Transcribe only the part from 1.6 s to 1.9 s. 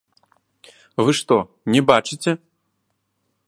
не